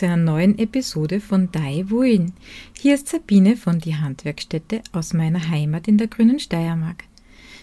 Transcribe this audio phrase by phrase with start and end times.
[0.00, 2.32] Zu einer neuen Episode von Dai Wuin.
[2.72, 7.04] Hier ist Sabine von Die Handwerkstätte aus meiner Heimat in der grünen Steiermark.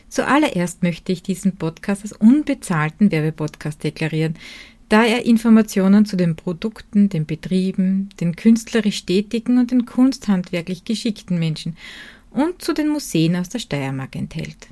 [0.08, 4.36] Zuallererst möchte ich diesen Podcast als unbezahlten Werbepodcast deklarieren,
[4.88, 11.40] da er Informationen zu den Produkten, den Betrieben, den künstlerisch tätigen und den kunsthandwerklich geschickten
[11.40, 11.76] Menschen
[12.30, 14.68] und zu den Museen aus der Steiermark enthält.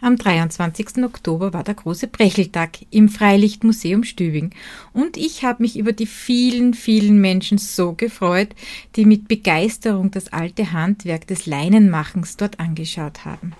[0.00, 1.02] Am 23.
[1.02, 4.52] Oktober war der große Brecheltag im Freilichtmuseum Stübing
[4.92, 8.50] und ich habe mich über die vielen, vielen Menschen so gefreut,
[8.94, 13.54] die mit Begeisterung das alte Handwerk des Leinenmachens dort angeschaut haben.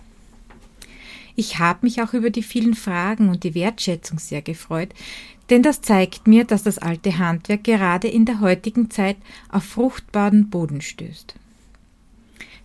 [1.34, 4.90] Ich habe mich auch über die vielen Fragen und die Wertschätzung sehr gefreut,
[5.50, 9.16] denn das zeigt mir, dass das alte Handwerk gerade in der heutigen Zeit
[9.48, 11.34] auf fruchtbaren Boden stößt.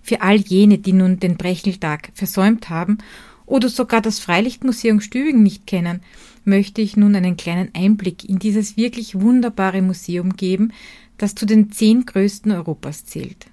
[0.03, 2.99] Für all jene, die nun den Brecheltag versäumt haben
[3.45, 6.01] oder sogar das Freilichtmuseum Stübingen nicht kennen,
[6.45, 10.73] möchte ich nun einen kleinen Einblick in dieses wirklich wunderbare Museum geben,
[11.17, 13.47] das zu den zehn größten Europas zählt.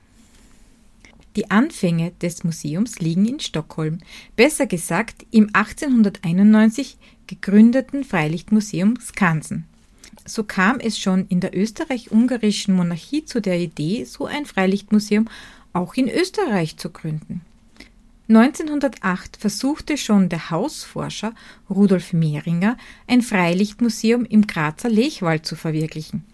[1.37, 3.99] Die Anfänge des Museums liegen in Stockholm,
[4.35, 6.97] besser gesagt im 1891
[7.29, 9.65] gegründeten Freilichtmuseum Skansen.
[10.27, 15.29] So kam es schon in der österreich-ungarischen Monarchie zu der Idee, so ein Freilichtmuseum
[15.73, 17.43] auch in Österreich zu gründen.
[18.31, 21.35] 1908 versuchte schon der Hausforscher
[21.69, 22.77] Rudolf Mehringer
[23.09, 26.25] ein Freilichtmuseum im Grazer Lechwald zu verwirklichen.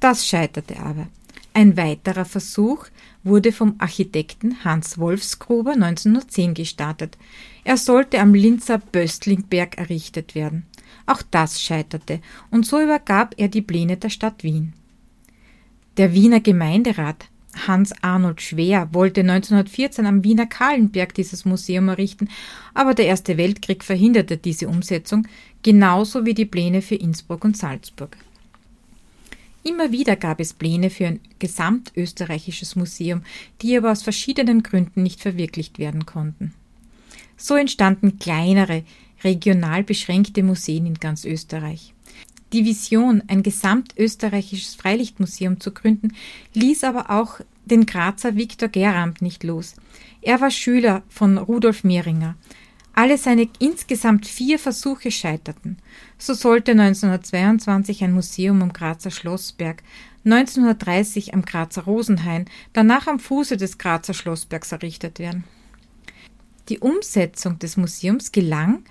[0.00, 1.06] Das scheiterte aber.
[1.52, 2.86] Ein weiterer Versuch
[3.24, 7.18] wurde vom Architekten Hans Wolfsgruber 1910 gestartet.
[7.62, 10.64] Er sollte am Linzer Böstlingberg errichtet werden.
[11.04, 14.72] Auch das scheiterte, und so übergab er die Pläne der Stadt Wien.
[15.98, 17.26] Der Wiener Gemeinderat
[17.66, 22.28] Hans Arnold Schwer wollte 1914 am Wiener Kahlenberg dieses Museum errichten,
[22.74, 25.26] aber der Erste Weltkrieg verhinderte diese Umsetzung,
[25.62, 28.16] genauso wie die Pläne für Innsbruck und Salzburg.
[29.62, 33.22] Immer wieder gab es Pläne für ein gesamtösterreichisches Museum,
[33.62, 36.52] die aber aus verschiedenen Gründen nicht verwirklicht werden konnten.
[37.38, 38.84] So entstanden kleinere,
[39.22, 41.93] regional beschränkte Museen in ganz Österreich.
[42.54, 46.14] Die Vision, ein gesamtösterreichisches Freilichtmuseum zu gründen,
[46.52, 49.74] ließ aber auch den Grazer Viktor Geramt nicht los.
[50.22, 52.36] Er war Schüler von Rudolf Mehringer.
[52.92, 55.78] Alle seine insgesamt vier Versuche scheiterten.
[56.16, 59.82] So sollte 1922 ein Museum am Grazer Schlossberg,
[60.24, 65.42] 1930 am Grazer Rosenhain, danach am Fuße des Grazer Schlossbergs errichtet werden.
[66.68, 68.84] Die Umsetzung des Museums gelang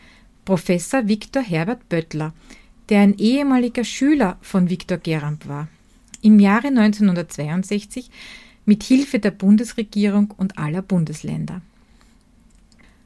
[0.43, 2.33] Professor Viktor Herbert Böttler,
[2.89, 5.67] der ein ehemaliger Schüler von Viktor Geramp war.
[6.21, 8.09] Im Jahre 1962
[8.65, 11.61] mit Hilfe der Bundesregierung und aller Bundesländer.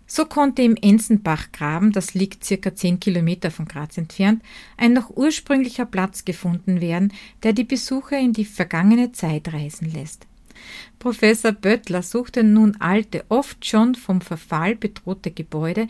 [0.10, 4.42] So konnte im Ensenbachgraben, das liegt circa zehn Kilometer von Graz entfernt,
[4.78, 7.12] ein noch ursprünglicher Platz gefunden werden,
[7.44, 10.26] der die Besucher in die vergangene Zeit reisen lässt.
[10.98, 15.88] Professor Böttler suchte nun alte, oft schon vom Verfall bedrohte Gebäude,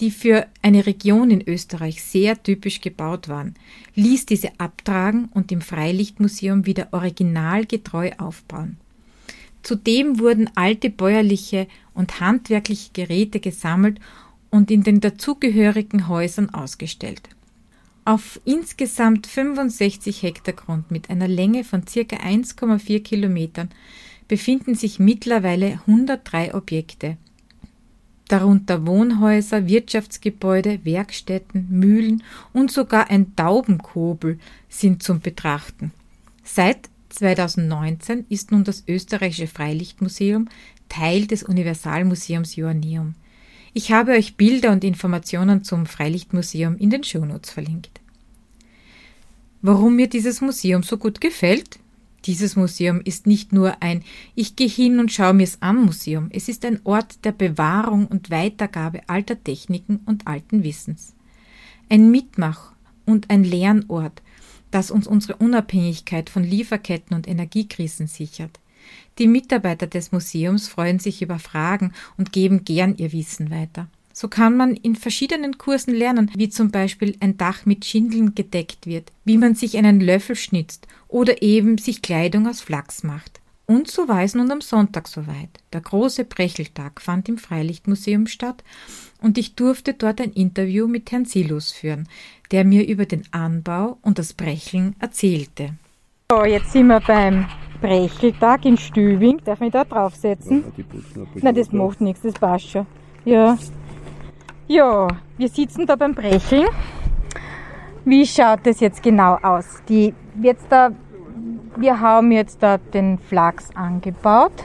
[0.00, 3.54] die für eine Region in Österreich sehr typisch gebaut waren,
[3.94, 8.76] ließ diese abtragen und im Freilichtmuseum wieder originalgetreu aufbauen.
[9.62, 13.98] Zudem wurden alte bäuerliche und handwerkliche Geräte gesammelt
[14.50, 17.22] und in den dazugehörigen Häusern ausgestellt.
[18.04, 23.70] Auf insgesamt 65 Hektar Grund mit einer Länge von circa 1,4 Kilometern
[24.28, 27.16] befinden sich mittlerweile 103 Objekte,
[28.28, 32.22] darunter Wohnhäuser, Wirtschaftsgebäude, Werkstätten, Mühlen
[32.52, 34.38] und sogar ein Taubenkobel
[34.68, 35.92] sind zum Betrachten.
[36.42, 40.48] Seit 2019 ist nun das österreichische Freilichtmuseum
[40.88, 43.14] Teil des Universalmuseums Joanneum.
[43.72, 48.00] Ich habe euch Bilder und Informationen zum Freilichtmuseum in den Shownotes verlinkt.
[49.62, 51.78] Warum mir dieses Museum so gut gefällt?
[52.26, 54.02] Dieses Museum ist nicht nur ein
[54.34, 58.30] Ich gehe hin und schaue mir's an Museum, es ist ein Ort der Bewahrung und
[58.30, 61.14] Weitergabe alter Techniken und alten Wissens.
[61.88, 62.72] Ein Mitmach-
[63.04, 64.22] und ein Lernort,
[64.72, 68.58] das uns unsere Unabhängigkeit von Lieferketten und Energiekrisen sichert.
[69.18, 73.88] Die Mitarbeiter des Museums freuen sich über Fragen und geben gern ihr Wissen weiter.
[74.18, 78.86] So kann man in verschiedenen Kursen lernen, wie zum Beispiel ein Dach mit Schindeln gedeckt
[78.86, 83.42] wird, wie man sich einen Löffel schnitzt oder eben sich Kleidung aus Flachs macht.
[83.66, 85.50] Und so war es nun am Sonntag soweit.
[85.74, 88.64] Der große Brecheltag fand im Freilichtmuseum statt
[89.20, 92.08] und ich durfte dort ein Interview mit Herrn Silus führen,
[92.52, 95.74] der mir über den Anbau und das Brecheln erzählte.
[96.30, 97.46] So, jetzt sind wir beim
[97.82, 99.42] Brecheltag in Stübing.
[99.44, 100.64] Darf ich da draufsetzen?
[101.34, 102.86] Nein, das macht nichts, das passt schon.
[103.26, 103.58] Ja,
[104.68, 105.08] ja,
[105.38, 106.66] wir sitzen da beim Brecheln.
[108.04, 109.82] Wie schaut das jetzt genau aus?
[109.88, 110.90] Die, jetzt da,
[111.76, 114.64] wir haben jetzt da den Flachs angebaut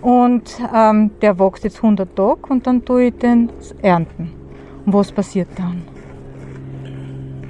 [0.00, 3.50] und ähm, der wächst jetzt 100 Tage und dann tue ich den
[3.82, 4.30] ernten.
[4.86, 5.82] Und was passiert dann?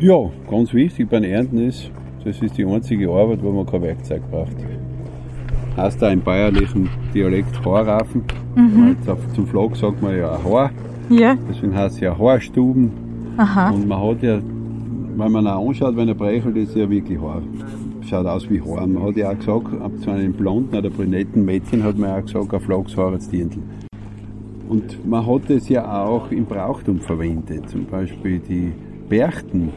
[0.01, 1.91] Ja, ganz wichtig beim Ernten ist,
[2.25, 4.57] das ist die einzige Arbeit, wo man kein Werkzeug braucht.
[5.77, 8.25] Heißt da im bayerlichen Dialekt Haarrafen.
[8.55, 8.97] Mhm.
[9.35, 10.71] Zum Flog sagt man ja Haar.
[11.09, 11.37] Ja.
[11.49, 12.91] Deswegen heißt es ja Haarstuben.
[13.37, 13.71] Aha.
[13.71, 14.41] Und man hat ja,
[15.17, 17.43] wenn man auch anschaut, wenn er brechelt, ist ja wirklich Haar.
[18.03, 18.87] Schaut aus wie Haar.
[18.87, 22.23] Man hat ja auch gesagt, ab zu einem blonden oder brünetten Mädchen hat man auch
[22.23, 23.59] gesagt, ein Flachshaar als Dirndl.
[24.69, 27.71] Und man hat es ja auch im Brauchtum verwendet.
[27.71, 28.73] Zum Beispiel die
[29.09, 29.73] Berchten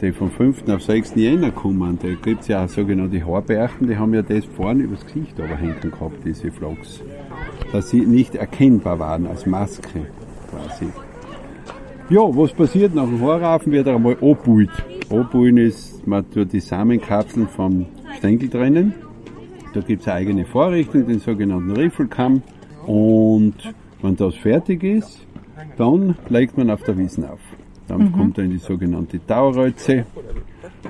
[0.00, 0.68] die vom 5.
[0.68, 1.14] auf 6.
[1.14, 5.04] Jänner kommen, da gibt es ja auch sogenannte Haarbärchen, die haben ja das vorne übers
[5.06, 7.00] Gesicht hängen gehabt, diese Flocks.
[7.72, 10.06] Dass sie nicht erkennbar waren als Maske
[10.54, 10.90] quasi.
[12.10, 13.72] Ja, was passiert nach dem Haarraufen?
[13.72, 14.70] Wird er einmal abbuht.
[15.10, 17.86] Abbuhen ist, man tut die Samenkapseln vom
[18.18, 18.94] Stängel trennen.
[19.72, 22.42] Da gibt es eine eigene Vorrichtung, den sogenannten Riffelkamm.
[22.86, 23.54] Und
[24.02, 25.26] wenn das fertig ist,
[25.76, 27.40] dann legt man auf der Wiesen auf.
[27.88, 28.12] Dann mhm.
[28.12, 30.06] kommt er in die sogenannte Dauerrötze.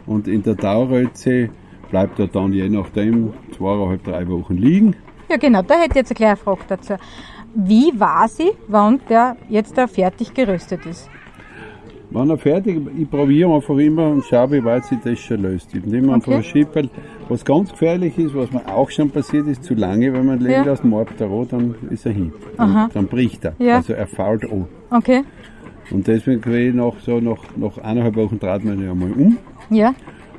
[0.06, 1.50] Und in der Dauerrötze
[1.90, 4.96] bleibt er dann je nachdem zweieinhalb, drei Wochen liegen.
[5.28, 6.94] Ja genau, da hätte ich jetzt eine kleine Frage dazu.
[7.54, 11.08] Wie war sie, wann der jetzt da fertig geröstet ist?
[12.10, 15.74] Wenn er fertig ich probiere einfach immer und schaue, wie weit sich das schon löst.
[15.74, 16.36] Ich nehme einfach okay.
[16.36, 16.88] ein Schipperl.
[17.28, 20.52] Was ganz gefährlich ist, was mir auch schon passiert ist, zu lange, wenn man legen
[20.52, 20.62] ja.
[20.62, 22.32] lässt, morgt er roh, dann ist er hin.
[22.56, 23.54] Dann, dann bricht er.
[23.58, 23.76] Ja.
[23.76, 24.66] Also er fault an.
[24.90, 25.24] Okay.
[25.90, 29.36] Und deswegen kriege ich nach so nach, nach eineinhalb Wochen dreht man ja mal um.
[29.70, 29.94] Ja.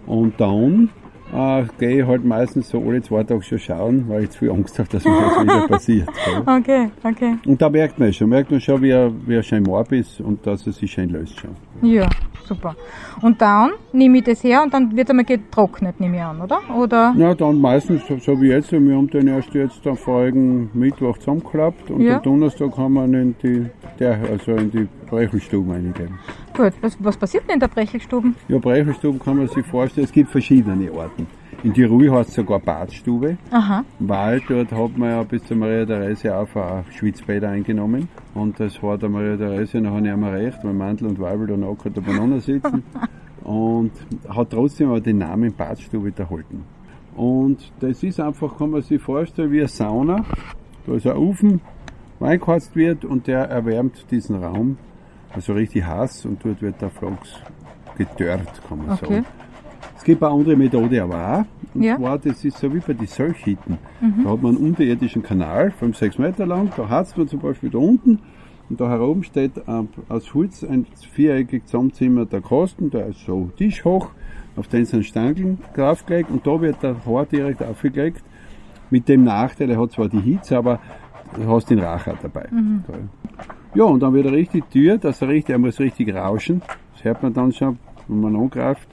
[0.05, 0.89] Und dann
[1.33, 4.51] äh, gehe ich halt meistens so alle zwei Tage schon schauen, weil ich zu viel
[4.51, 6.09] Angst habe, dass mir das wieder passiert.
[6.25, 6.57] Gell?
[6.57, 7.35] Okay, okay.
[7.45, 10.21] Und da merkt man schon, merkt man schon, wie er, wie er schön morb ist
[10.21, 11.51] und dass er sich schön löst schon.
[11.81, 12.07] Ja,
[12.47, 12.75] super.
[13.21, 16.59] Und dann nehme ich das her und dann wird einmal getrocknet, nehme ich an, oder?
[16.77, 17.13] oder?
[17.17, 21.91] Ja, dann meistens so wie jetzt, wir haben den erst jetzt am vorigen Mittwoch zusammengeklappt
[21.91, 22.17] und ja.
[22.17, 23.65] am Donnerstag haben wir ihn in die,
[23.99, 26.19] der, also in die Brechelstube eingegeben.
[26.55, 28.33] Gut, was, was passiert denn in der Brechelstube?
[28.47, 31.27] Ja, Brechelstube kann man sich vorstellen, es gibt verschiedene Orten.
[31.63, 33.83] In Tirol heißt es sogar Badstube, Aha.
[33.99, 36.47] weil dort hat man ja bis zur Maria Therese auch
[36.91, 38.07] Schwitzbäder eingenommen.
[38.33, 41.57] Und das war der Maria Therese nachher nicht mehr recht, weil Mantel und Weibel da
[41.57, 42.83] nackert der Banane sitzen.
[43.43, 43.91] und
[44.29, 46.63] hat trotzdem aber den Namen Badstube erhalten.
[47.15, 50.23] Und das ist einfach, kann man sich vorstellen, wie eine Sauna.
[50.85, 51.61] Da ist ein Ofen,
[52.19, 54.77] eingeheizt wird und der erwärmt diesen Raum
[55.33, 57.35] also richtig heiß und dort wird der Flachs
[57.97, 59.05] gedörrt, kann man okay.
[59.05, 59.25] sagen.
[59.97, 61.45] Es gibt eine andere Methode aber auch.
[61.73, 61.97] Und ja.
[61.97, 63.77] zwar, das ist so wie bei den Solchhitten.
[64.01, 64.23] Mhm.
[64.23, 66.71] Da hat man einen unterirdischen Kanal, 5, 6 Meter lang.
[66.75, 68.19] Da hat man zum Beispiel da unten.
[68.69, 72.89] Und da heroben steht äh, aus Holz ein viereckiges Zusammenzimmer der Kosten.
[72.89, 74.09] Der ist so tischhoch.
[74.55, 76.29] Auf den sind Stangeln draufgelegt.
[76.29, 78.23] Und da wird der Haar direkt aufgelegt.
[78.89, 80.79] Mit dem Nachteil, er hat zwar die Hitze, aber
[81.35, 82.47] du hast den Racher dabei.
[82.51, 82.83] Mhm.
[83.75, 86.61] Ja, und dann wird er richtig tür, dass er richtig, er muss richtig rauschen.
[86.93, 87.77] Das hört man dann schon,
[88.07, 88.87] wenn man angreift.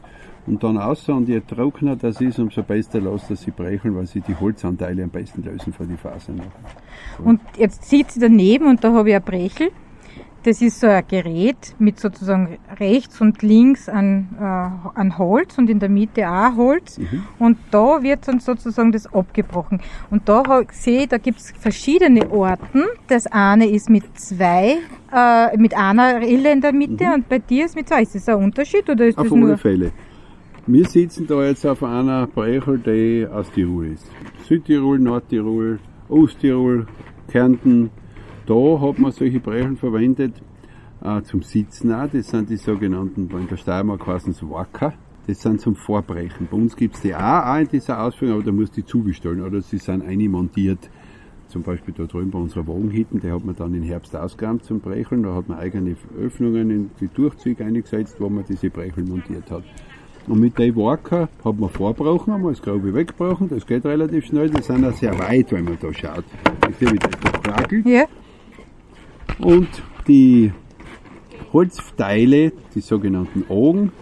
[0.45, 4.07] Und dann außer und je trockener das ist, umso besser lässt er sie brechen, weil
[4.07, 6.43] sie die Holzanteile am besten lösen von die Fasern.
[7.23, 9.71] Und jetzt sieht sie daneben und da habe ich ein Brechel.
[10.45, 15.71] Das ist so ein Gerät mit sozusagen rechts und links an, äh, an Holz und
[15.71, 16.99] in der Mitte auch Holz.
[16.99, 17.25] Mhm.
[17.39, 19.81] Und da wird dann sozusagen das abgebrochen.
[20.11, 22.85] Und da sehe ich, da gibt es verschiedene Orten.
[23.07, 24.79] Das eine ist mit zwei,
[25.15, 27.13] äh, mit einer Rille in der Mitte mhm.
[27.13, 28.03] und bei dir ist mit zwei.
[28.03, 29.59] Ist das ein Unterschied oder ist auf das alle nur?
[29.59, 29.93] Fälle.
[30.67, 34.11] Wir sitzen da jetzt auf einer Brechel, die aus Tirol ist.
[34.47, 36.87] Südtirol, Nordtirol, Osttirol,
[37.29, 37.91] Kärnten,
[38.47, 40.35] da hat man solche Brecheln verwendet
[41.03, 42.09] äh, zum Sitzen auch.
[42.13, 44.95] Das sind die sogenannten, in der Steiermark heißen es Wacker.
[45.27, 46.49] Das sind zum Vorbrechen.
[46.51, 49.41] Bei uns gibt es die auch, auch in dieser Ausführung, aber da muss die zubestellen.
[49.41, 50.91] Oder sie sind einmontiert.
[51.47, 54.81] Zum Beispiel da drüben bei unserer Wagenhitten, die hat man dann im Herbst ausgeräumt zum
[54.81, 55.23] Brecheln.
[55.23, 59.63] Da hat man eigene Öffnungen in die Durchzüge eingesetzt, wo man diese Brechel montiert hat.
[60.29, 64.51] Und mit den Walker hat man vorbrochen, einmal das Grobe weggebrochen, das geht relativ schnell,
[64.51, 66.25] die sind auch sehr weit, wenn man da schaut.
[66.71, 67.11] Ich sehe, wie das
[67.43, 67.91] da.
[67.91, 68.07] Ja.
[69.39, 69.69] Und
[70.07, 70.53] die
[71.53, 73.93] Holzteile, die sogenannten Augen,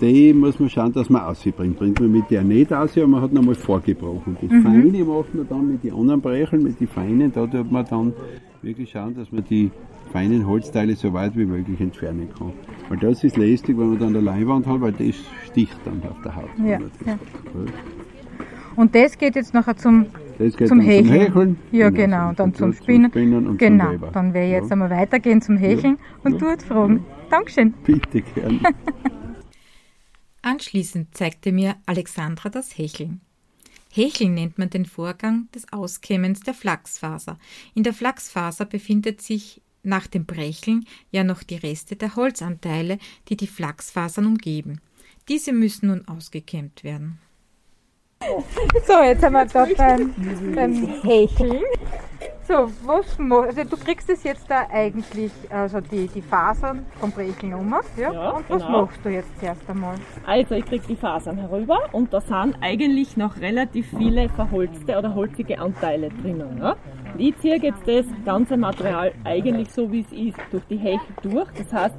[0.00, 1.78] die muss man schauen, dass man ausbringt.
[1.78, 4.36] Bringt man mit der nicht aus, aber man hat nochmal vorgebrochen.
[4.40, 4.62] Das mhm.
[4.62, 8.12] Feine macht man dann mit den anderen Brecheln, mit den Feinen, da tut man dann
[8.62, 9.70] wirklich schauen, dass man die
[10.12, 12.52] feinen Holzteile so weit wie möglich entfernen kann.
[12.88, 16.20] Weil das ist lästig, wenn man dann eine Leinwand hat, weil das sticht dann auf
[16.22, 16.50] der Haut.
[16.58, 17.18] Ja, ja.
[18.76, 20.06] Und das geht jetzt nachher zum
[20.38, 21.06] das geht zum, Häkeln.
[21.06, 21.58] zum Häkeln.
[21.72, 22.30] Ja, genau.
[22.30, 23.12] Und dann zum Spinnen.
[23.12, 23.84] Zum Spinnen und genau.
[23.84, 24.10] Zum Weber.
[24.12, 24.72] Dann werde ich jetzt ja.
[24.72, 26.20] einmal weitergehen zum Häkeln ja.
[26.24, 26.38] und ja.
[26.38, 27.04] dort fragen.
[27.30, 27.72] Dankeschön.
[27.84, 28.60] Bitte gern.
[30.42, 33.20] Anschließend zeigte mir Alexandra das Hecheln.
[33.90, 37.38] Hecheln nennt man den Vorgang des Auskämmens der Flachsfaser.
[37.74, 42.98] In der Flachsfaser befindet sich nach dem Brecheln ja noch die Reste der Holzanteile,
[43.28, 44.80] die die Flachsfasern umgeben.
[45.28, 47.18] Diese müssen nun ausgekämmt werden.
[48.86, 50.14] So, jetzt sind wir da beim,
[50.54, 51.62] beim Häkeln.
[52.48, 57.54] So, was also du kriegst es jetzt da eigentlich, also die, die Fasern vom Brechen
[57.54, 58.12] um, ja?
[58.12, 58.82] Ja, und was genau.
[58.82, 59.94] machst du jetzt zuerst einmal?
[60.26, 65.14] Also ich kriege die Fasern herüber und da sind eigentlich noch relativ viele verholzte oder
[65.14, 66.58] holzige Anteile drinnen.
[66.58, 66.76] Ja?
[67.18, 71.48] Ich ziehe jetzt das ganze Material eigentlich so wie es ist durch die Hechel durch.
[71.56, 71.94] Das heißt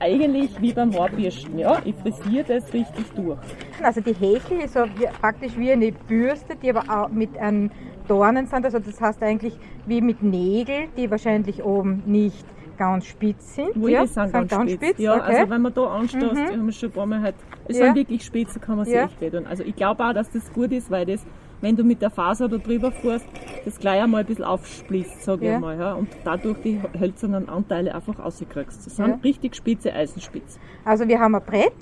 [0.00, 1.58] eigentlich wie beim Haarbürsten.
[1.58, 1.78] Ja?
[1.84, 3.38] Ich frisiere das richtig durch.
[3.82, 4.84] Also die Häkel ist so
[5.20, 7.70] praktisch wie eine Bürste, die aber auch mit einem
[8.08, 8.64] Dornen sind.
[8.64, 9.54] Also das heißt eigentlich
[9.86, 12.44] wie mit Nägeln, die wahrscheinlich oben nicht
[12.76, 13.70] ganz spitz sind.
[13.74, 14.98] Wo ja, die sind ganz, spitz.
[14.98, 15.36] Ja, okay.
[15.36, 17.34] also wenn man da anstößt, die haben wir schon ein paar Mal halt,
[17.68, 17.86] es Ja.
[17.86, 19.04] sind wirklich spitz, kann man sich Ja.
[19.04, 19.46] echt wehtun.
[19.46, 21.24] Also ich glaube auch, dass das gut ist, weil das,
[21.62, 23.24] wenn du mit der Faser da drüber fährst,
[23.64, 25.54] das gleich einmal ein bisschen aufsplitzt, sage Ja.
[25.54, 28.84] ich mal, ja, und dadurch die hölzernen Anteile einfach rauskriegst.
[28.86, 29.18] Das sind Ja.
[29.24, 30.58] richtig spitze Eisenspitz.
[30.84, 31.72] Also wir haben ein Brett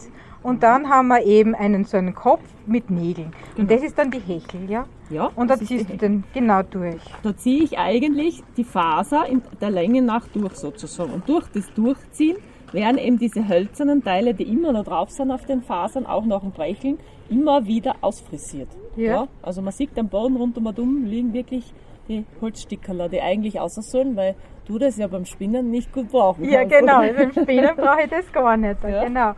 [0.42, 3.32] und dann haben wir eben einen so einen Kopf mit Nägeln.
[3.58, 4.86] Und das ist dann die Hechel, ja?
[5.10, 7.00] Ja, Und da ziehst du den genau durch.
[7.24, 11.12] Da ziehe ich eigentlich die Faser in der Länge nach durch sozusagen.
[11.12, 12.36] Und durch das Durchziehen
[12.72, 16.42] werden eben diese hölzernen Teile, die immer noch drauf sind auf den Fasern, auch nach
[16.42, 16.98] dem Brecheln,
[17.30, 18.68] immer wieder ausfrisiert.
[18.96, 19.28] Ja.
[19.42, 21.72] Also man sieht am Boden rundum und um liegen wirklich
[22.08, 24.34] die Holzstickerler, die eigentlich außer sollen, weil
[24.66, 26.78] du das ja beim Spinnen nicht gut brauchen Ja, kannst.
[26.80, 26.98] genau.
[27.00, 28.82] Beim Spinnen brauche ich das gar nicht.
[28.82, 29.04] Ja.
[29.04, 29.32] Genau.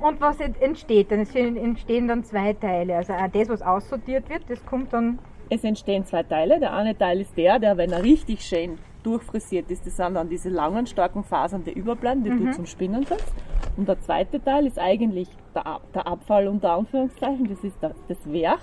[0.00, 1.20] Und was ent- entsteht dann?
[1.20, 2.96] Es entstehen dann zwei Teile.
[2.96, 5.18] Also auch das, was aussortiert wird, das kommt dann.
[5.48, 6.60] Es entstehen zwei Teile.
[6.60, 10.28] Der eine Teil ist der, der, wenn er richtig schön durchfrisiert ist, das sind dann
[10.28, 13.32] diese langen, starken Fasern, die überbleiben, die du zum Spinnen kannst.
[13.76, 17.92] Und der zweite Teil ist eigentlich der, Ab- der Abfall unter Anführungszeichen, das ist der,
[18.08, 18.60] das Werch.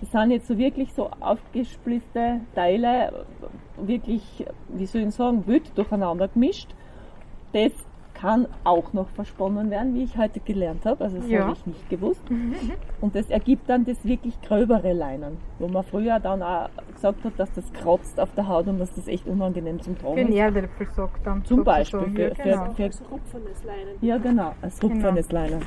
[0.00, 3.24] Das sind jetzt so wirklich so aufgesplitterte Teile,
[3.78, 6.74] wirklich, wie soll ich sagen, wild durcheinander gemischt.
[7.52, 7.72] Das
[8.12, 11.02] kann auch noch versponnen werden, wie ich heute gelernt habe.
[11.04, 11.42] Also das Ja.
[11.42, 12.22] habe ich nicht gewusst.
[13.00, 17.32] Und das ergibt dann das wirklich gröbere Leinen, wo man früher dann auch gesagt hat,
[17.38, 20.28] dass das kratzt auf der Haut und dass das echt unangenehm zum Tragen Für ist.
[20.28, 21.44] den Erdäpfel sagt dann.
[21.44, 22.72] Zum Beispiel für, ja, genau.
[22.72, 25.60] für, für Ja, genau, als rupfernes Leinen.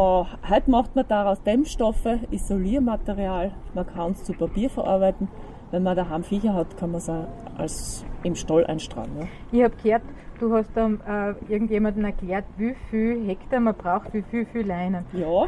[0.00, 5.26] Oh, heute macht man daraus Dämmstoffe, Isoliermaterial, man kann es zu Papier verarbeiten.
[5.72, 7.26] Wenn man daheim Viecher hat, kann man es auch
[7.56, 9.10] als im Stall einstrahlen.
[9.18, 9.26] Ja.
[9.50, 10.02] Ich habe gehört,
[10.38, 15.04] du hast dann äh, irgendjemandem erklärt, wie viel Hektar man braucht, wie viel, viel Leinen.
[15.12, 15.46] Ja,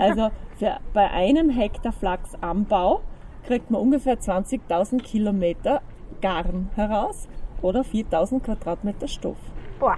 [0.00, 3.02] also für, bei einem Hektar Flachsanbau
[3.46, 5.80] kriegt man ungefähr 20.000 Kilometer
[6.20, 7.28] Garn heraus
[7.62, 9.38] oder 4.000 Quadratmeter Stoff.
[9.78, 9.96] Boah,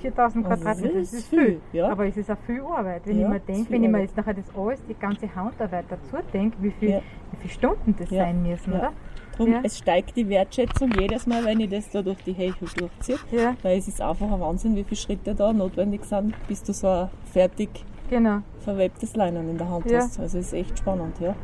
[0.00, 1.60] 4000 Also Quadratmeter, das ist viel.
[1.72, 1.88] ja.
[1.88, 3.02] Aber es ist auch viel Arbeit.
[3.04, 5.84] Wenn Ja, ich mir denke, wenn ich mir jetzt nachher das alles, die ganze Handarbeit
[5.88, 7.00] dazu denke, wie, viel, Ja.
[7.32, 8.92] wie viele Stunden das sein müssen, oder?
[9.36, 13.18] Drum, es steigt die Wertschätzung jedes Mal, wenn ich das da durch die Hechel durchziehe.
[13.62, 16.88] Weil es ist einfach ein Wahnsinn, wie viele Schritte da notwendig sind, bis du so
[16.88, 17.70] ein fertig
[18.10, 18.40] genau.
[18.58, 20.18] verwebtes Leinen in der Hand hast.
[20.20, 21.34] Also es ist echt spannend, ja.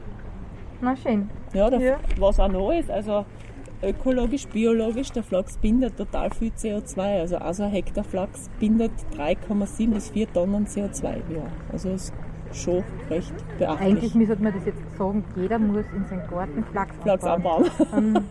[0.83, 1.31] Na schön.
[1.55, 1.97] Ja, der, Ja.
[2.19, 3.25] was auch noch ist, also
[3.83, 7.21] ökologisch, biologisch, der Flachs bindet total viel CO2.
[7.21, 11.51] Also, also ein Hektar Flachs bindet 3,7 bis 4 Tonnen CO2 im Jahr.
[11.73, 12.13] Also ist
[12.53, 13.89] schon recht beachtlich.
[13.89, 17.65] Eigentlich müsste man das jetzt sagen, jeder muss in seinen Garten Flachs, Flachs anbauen.
[17.91, 18.25] Dann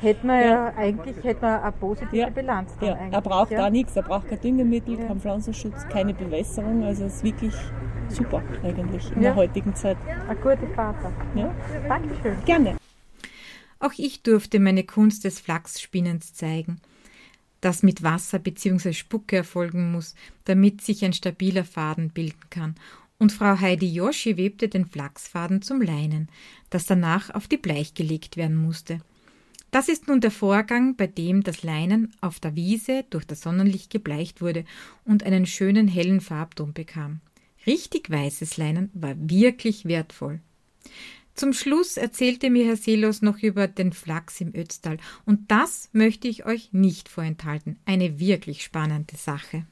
[0.00, 2.30] hätte man ja, eigentlich hätte man eine positive Ja.
[2.30, 3.12] Bilanz Ja, eigentlich.
[3.12, 3.58] er braucht ja.
[3.58, 5.04] da nichts, er braucht kein Düngemittel, Ja.
[5.06, 6.82] kein Pflanzenschutz, keine Bewässerung.
[6.82, 7.54] Also es ist wirklich
[8.08, 9.28] super eigentlich in Ja.
[9.28, 9.98] der heutigen Zeit.
[10.28, 11.12] Ein guter Vater.
[11.34, 11.50] Ja,
[11.86, 12.36] Dankeschön.
[12.46, 12.77] gerne.
[13.80, 16.80] Auch ich durfte meine Kunst des Flachsspinnens zeigen,
[17.60, 18.92] das mit Wasser bzw.
[18.92, 22.74] Spucke erfolgen muss, damit sich ein stabiler Faden bilden kann.
[23.18, 26.28] Und Frau Heidi Yoshi webte den Flachsfaden zum Leinen,
[26.70, 29.00] das danach auf die Bleich gelegt werden musste.
[29.70, 33.90] Das ist nun der Vorgang, bei dem das Leinen auf der Wiese durch das Sonnenlicht
[33.90, 34.64] gebleicht wurde
[35.04, 37.20] und einen schönen hellen Farbton bekam.
[37.66, 40.40] Richtig weißes Leinen war wirklich wertvoll.
[41.38, 46.26] Zum Schluss erzählte mir Herr Selos noch über den Flachs im Ötztal und das möchte
[46.26, 47.78] ich euch nicht vorenthalten.
[47.86, 49.62] Eine wirklich spannende Sache.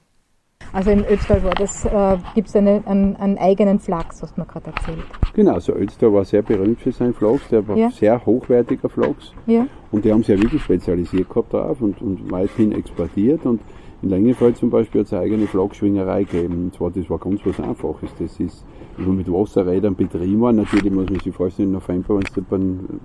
[0.73, 4.43] Also im Ötztal war das, äh, gibt es einen, einen, einen eigenen Flachs, hast du
[4.43, 5.03] mir gerade erzählt.
[5.35, 7.91] Genau, also Ötztal war sehr berühmt für seinen Flachs, der war Ja.
[7.91, 9.33] sehr hochwertiger Flachs.
[9.49, 13.45] Ja, Und die haben sich ja wirklich spezialisiert gehabt darauf und, und weithin exportiert.
[13.45, 13.61] Und
[14.07, 16.65] in Längenfeld zum Beispiel hat es eine eigene Flachschwingerei gegeben.
[16.67, 18.11] Und zwar, das war ganz was Einfaches.
[18.19, 18.65] Das ist
[18.97, 20.57] über mit Wasserrädern betrieben worden.
[20.57, 23.01] Natürlich muss man sich vorstellen, im November, wenn du dann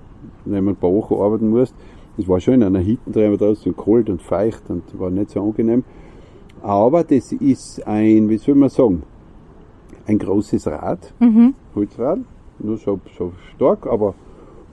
[0.46, 1.74] neben ein paar Wochen arbeiten musst.
[2.18, 5.84] Das war schon in einer drin, draußen kalt und feucht und war nicht so angenehm.
[6.62, 9.04] Aber das ist ein, wie soll man sagen,
[10.06, 11.56] ein großes Rad, Mhm.
[11.74, 12.20] Holzrad,
[12.60, 14.14] nur so, so stark, aber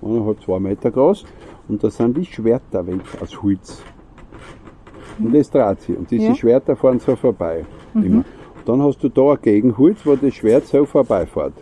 [0.02, 1.24] eineinhalb, zwei Meter groß.
[1.68, 3.82] Und da sind die Schwerter weg aus Holz.
[5.18, 5.96] Und das dreht sich.
[5.96, 6.34] Und diese Ja.
[6.34, 7.64] Schwerter fahren so vorbei.
[7.94, 8.24] Immer.
[8.64, 11.54] Dann hast du da ein Gegenholz, wo das Schwert so vorbeifährt.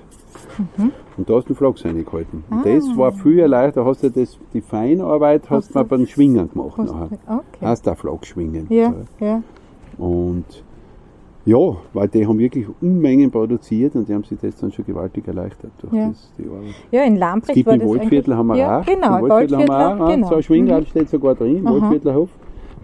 [1.17, 2.45] Und da hast du den Flachs reingehalten.
[2.51, 3.83] Und das war viel leichter.
[3.83, 6.77] Da hast du das, die Feinarbeit hast du mal beim Schwingen gemacht.
[6.79, 7.19] Hast- Nachher.
[7.27, 7.43] Okay.
[7.63, 8.67] Hast du auch Flachs schwingen.
[8.69, 9.43] Ja, ja.
[9.99, 10.45] Und
[11.45, 11.59] ja,
[11.93, 15.71] weil die haben wirklich Unmengen produziert und die haben sich das dann schon gewaltig erleichtert
[15.81, 16.09] durch Ja.
[16.09, 16.75] das, die Arbeit.
[16.91, 18.85] Ja, in Es Lamprecht gibt war im das Waldviertel haben wir ja, auch.
[18.85, 20.09] Genau, Im Waldviertel haben wir Waldviertel, auch.
[20.11, 20.29] genau.
[20.29, 21.81] So ein Schwingrad steht sogar drin, im Aha.
[21.81, 22.29] Waldviertelhof.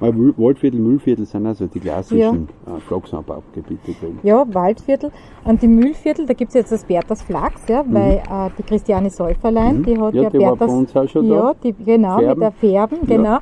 [0.02, 2.76] Weil Waldviertel, Mühlviertel sind also die klassischen ja.
[2.80, 4.18] Flachsanbaugebiete drin.
[4.22, 5.10] Ja, Waldviertel.
[5.44, 9.10] Und die Mühlviertel, da gibt es jetzt das Berthas Flachs, ja, weil äh, die Christiane
[9.10, 9.84] Säuferlein, Mhm.
[9.84, 10.76] die hat Ja, ja, die war bei Berthas.
[10.78, 11.34] uns auch schon da.
[11.34, 12.28] ja, die, genau, Färben.
[12.28, 13.16] mit der Färben, Ja.
[13.16, 13.38] genau.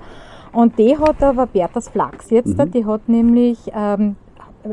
[0.53, 2.71] Und die hat aber Berthas Flachs jetzt, da, Mhm.
[2.73, 4.17] die hat nämlich, ähm,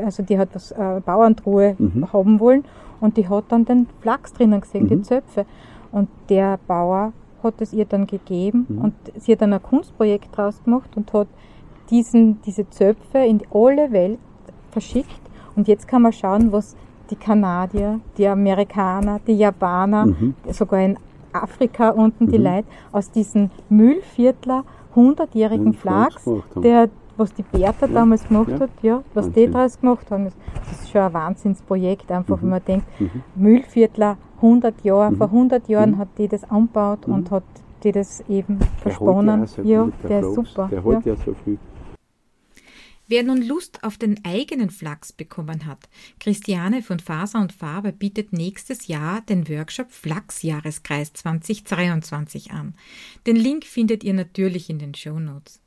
[0.04, 2.12] also die hat was äh, Bauerntruhe Mhm.
[2.12, 2.66] haben wollen
[3.00, 5.04] und die hat dann den Flachs drinnen gesehen, die Mhm.
[5.04, 5.46] Zöpfe.
[5.92, 7.14] Und der Bauer
[7.44, 8.78] hat es ihr dann gegeben Mhm.
[8.82, 11.28] und sie hat dann ein Kunstprojekt draus gemacht und hat
[11.90, 14.20] diesen, diese Zöpfe in alle Welt
[14.72, 15.22] verschickt.
[15.56, 16.76] Und jetzt kann man schauen, was
[17.10, 20.36] die Kanadier, die Amerikaner, die Japaner, Mhm.
[20.52, 20.98] sogar in
[21.34, 22.44] Afrika unten die Mhm.
[22.46, 24.64] Leute aus diesen Mühlviertler
[24.96, 26.26] hundertjährigen Den Flachs
[26.56, 28.60] der, was die Bertha damals gemacht ja.
[28.60, 32.62] hat, ja, was die daraus gemacht haben, das ist schon ein Wahnsinnsprojekt, einfach wenn man
[32.68, 33.10] denkt, Mhm.
[33.36, 35.16] Mühlviertler, 100 Jahre, Mhm.
[35.18, 35.98] vor 100 Jahren Mhm.
[36.00, 37.14] hat die das angebaut Mhm.
[37.14, 37.44] und hat
[37.84, 39.46] die das eben Der versponnen.
[39.58, 40.68] ja, Ja, gut, der ist super.
[40.72, 40.84] Der ja.
[40.84, 41.58] holt ja so viel.
[43.10, 45.88] Wer nun Lust auf den eigenen Flachs bekommen hat,
[46.20, 52.76] Christiane von Faser und Farbe bietet nächstes Jahr den Workshop Flachsjahreskreis 2023 an.
[53.26, 55.62] Den Link findet ihr natürlich in den Shownotes.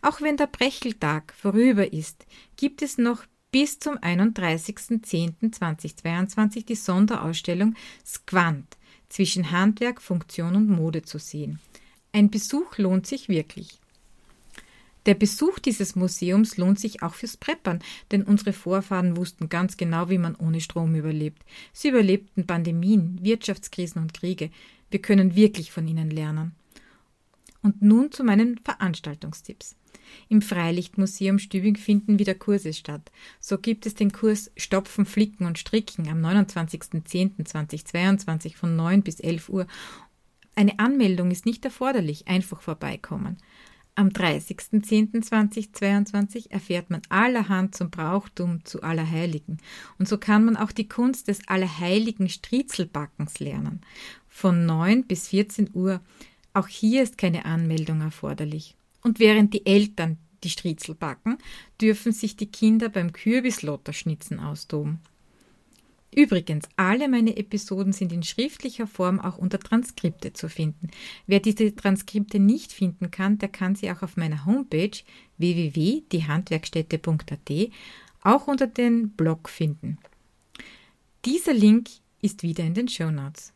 [0.00, 2.24] Auch wenn der Brecheltag vorüber ist,
[2.56, 8.78] gibt es noch bis zum 31.10.2022 die Sonderausstellung Squant
[9.10, 11.60] zwischen Handwerk, Funktion und Mode zu sehen.
[12.12, 13.80] Ein Besuch lohnt sich wirklich.
[15.06, 17.78] Der Besuch dieses Museums lohnt sich auch fürs Preppern,
[18.10, 21.44] denn unsere Vorfahren wussten ganz genau, wie man ohne Strom überlebt.
[21.72, 24.50] Sie überlebten Pandemien, Wirtschaftskrisen und Kriege.
[24.90, 26.56] Wir können wirklich von ihnen lernen.
[27.62, 29.76] Und nun zu meinen Veranstaltungstipps.
[30.28, 33.12] Im Freilichtmuseum Stübing finden wieder Kurse statt.
[33.40, 39.48] So gibt es den Kurs Stopfen, Flicken und Stricken am 29.10.2022 von 9 bis 11
[39.48, 39.66] Uhr.
[40.54, 43.38] Eine Anmeldung ist nicht erforderlich, einfach vorbeikommen.
[43.98, 49.56] Am 30.10.2022 erfährt man allerhand zum Brauchtum zu Allerheiligen.
[49.98, 53.80] Und so kann man auch die Kunst des Allerheiligen Striezelbackens lernen.
[54.28, 56.02] Von 9 bis 14 Uhr.
[56.52, 58.76] Auch hier ist keine Anmeldung erforderlich.
[59.00, 61.38] Und während die Eltern die Striezel backen,
[61.80, 65.00] dürfen sich die Kinder beim Kürbislotterschnitzen austoben.
[66.14, 70.90] Übrigens, alle meine Episoden sind in schriftlicher Form auch unter Transkripte zu finden.
[71.26, 74.96] Wer diese Transkripte nicht finden kann, der kann sie auch auf meiner Homepage
[75.38, 77.50] www.diehandwerkstätte.at
[78.22, 79.98] auch unter den Blog finden.
[81.24, 81.88] Dieser Link
[82.22, 83.52] ist wieder in den Show Notes.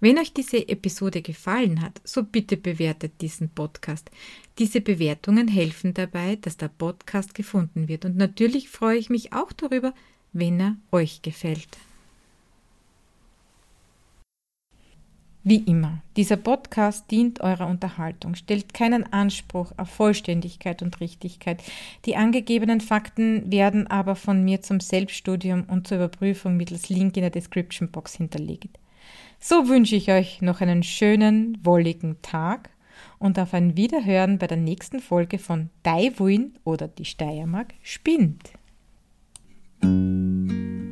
[0.00, 4.10] Wenn euch diese Episode gefallen hat, so bitte bewertet diesen Podcast.
[4.58, 8.04] Diese Bewertungen helfen dabei, dass der Podcast gefunden wird.
[8.04, 9.94] Und natürlich freue ich mich auch darüber,
[10.34, 11.78] wenn er euch gefällt.
[15.46, 21.62] Wie immer, dieser Podcast dient eurer Unterhaltung, stellt keinen Anspruch auf Vollständigkeit und Richtigkeit.
[22.06, 27.22] Die angegebenen Fakten werden aber von mir zum Selbststudium und zur Überprüfung mittels Link in
[27.22, 28.78] der Description Box hinterlegt.
[29.38, 32.70] So wünsche ich euch noch einen schönen, wolligen Tag
[33.18, 38.52] und auf ein Wiederhören bei der nächsten Folge von Daiwuin oder die Steiermark spinnt.
[39.84, 40.83] うん。